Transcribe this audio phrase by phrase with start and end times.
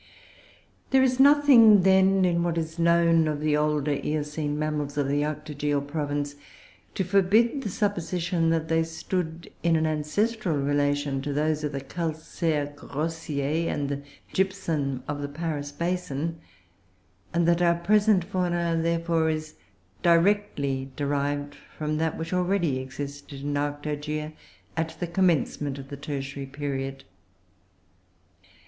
[0.89, 5.21] There is nothing, then, in what is known of the older Eocene mammals of the
[5.23, 6.33] Arctogaeal province
[6.95, 11.81] to forbid the supposition that they stood in an ancestral relation to those of the
[11.81, 14.01] Calcaire Grossier and the
[14.33, 16.39] Gypsum of the Paris basin,
[17.31, 19.53] and that our present fauna, therefore, is
[20.01, 24.33] directly derived from that which already existed in Arctogaea
[24.75, 27.03] at the commencement of the Tertiary period.